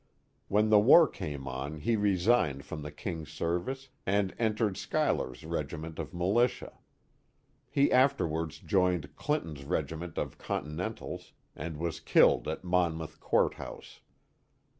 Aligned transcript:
When 0.47 0.71
the 0.71 0.79
war 0.79 1.07
came 1.07 1.47
on 1.47 1.81
he 1.81 1.95
resigned 1.95 2.65
from 2.65 2.81
the 2.81 2.89
King*s 2.91 3.29
service 3.29 3.89
and 4.03 4.33
entered 4.39 4.75
Schuyler*s 4.75 5.43
Regiment 5.43 5.99
of 5.99 6.11
Militia. 6.11 6.79
He 7.69 7.91
afterwards 7.91 8.57
joined 8.57 9.15
Clinton's 9.15 9.63
Regiment 9.63 10.17
of 10.17 10.39
Cor.tinentals. 10.39 11.33
and 11.55 11.77
was 11.77 11.99
killed 11.99 12.47
at 12.47 12.63
Monmouth 12.63 13.19
Court 13.19 13.53
House. 13.61 13.99